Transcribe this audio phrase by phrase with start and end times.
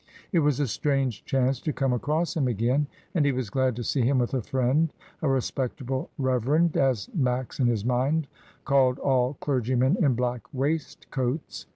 [0.31, 3.83] It was a strange chance to come across him again, and he was glad to
[3.83, 8.25] see him with a friend, "a respectable reverend," as Max in his mind
[8.65, 11.67] called all clergymen in black waistcoats.